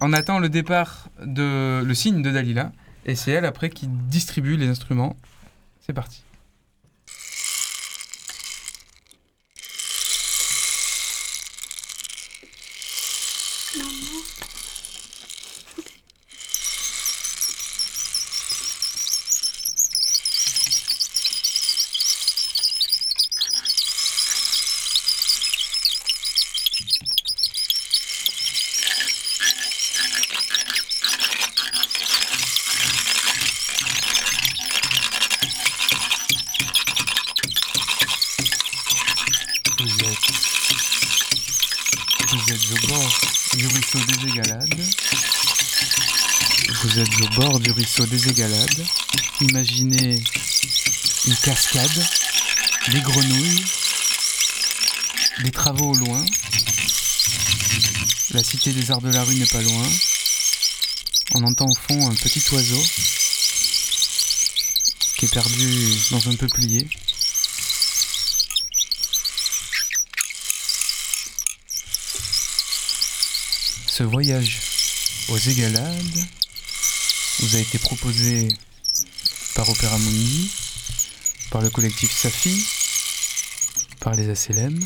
On 0.00 0.12
attend 0.12 0.38
le 0.38 0.48
départ 0.48 1.08
de 1.24 1.82
le 1.84 1.94
signe 1.94 2.22
de 2.22 2.30
Dalila. 2.30 2.72
Et 3.06 3.14
c'est 3.14 3.30
elle 3.30 3.44
après 3.44 3.70
qui 3.70 3.86
distribue 3.86 4.56
les 4.56 4.68
instruments. 4.68 5.16
C'est 5.86 5.92
parti. 5.92 6.22
Vous 39.78 39.84
êtes, 40.00 40.18
vous 42.32 42.52
êtes 42.52 42.72
au 42.72 42.86
bord 42.88 43.18
du 43.56 43.66
ruisseau 43.66 43.98
des 44.06 44.28
Égalades. 44.28 44.80
Vous 46.82 46.98
êtes 46.98 47.20
au 47.20 47.40
bord 47.40 47.60
du 47.60 47.70
ruisseau 47.70 48.06
des 48.06 48.28
Égalades. 48.28 48.84
Imaginez 49.40 50.22
une 51.46 51.52
cascade, 51.52 52.06
des 52.88 53.00
grenouilles, 53.00 53.64
des 55.44 55.50
travaux 55.52 55.92
au 55.92 55.94
loin. 55.94 56.24
La 58.30 58.42
cité 58.42 58.72
des 58.72 58.90
arts 58.90 59.00
de 59.00 59.10
la 59.10 59.22
rue 59.22 59.34
n'est 59.36 59.46
pas 59.46 59.62
loin. 59.62 59.88
On 61.34 61.44
entend 61.44 61.66
au 61.66 61.74
fond 61.74 62.10
un 62.10 62.14
petit 62.14 62.42
oiseau 62.52 62.82
qui 65.16 65.26
est 65.26 65.32
perdu 65.32 65.94
dans 66.10 66.28
un 66.28 66.34
peuplier. 66.34 66.88
Ce 73.86 74.02
voyage 74.02 74.60
aux 75.28 75.38
Égalades 75.38 76.26
vous 77.38 77.56
a 77.56 77.58
été 77.60 77.78
proposé 77.78 78.48
par 79.54 79.68
Opéra 79.68 79.96
Mundi, 79.98 80.50
par 81.56 81.62
le 81.62 81.70
collectif 81.70 82.12
Safi, 82.12 82.66
par 84.00 84.14
les 84.14 84.28
ACLM 84.28 84.78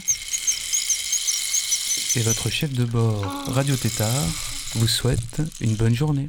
et 2.14 2.20
votre 2.22 2.48
chef 2.48 2.72
de 2.72 2.84
bord 2.84 3.24
Radio 3.48 3.74
Tétard 3.74 4.24
vous 4.76 4.86
souhaite 4.86 5.42
une 5.60 5.74
bonne 5.74 5.96
journée. 5.96 6.28